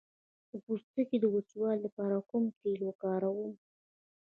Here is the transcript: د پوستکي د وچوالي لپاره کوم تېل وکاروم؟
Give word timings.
د 0.51 0.53
پوستکي 0.65 1.17
د 1.21 1.25
وچوالي 1.35 1.81
لپاره 1.85 2.25
کوم 2.29 2.43
تېل 2.59 2.79
وکاروم؟ 2.85 3.51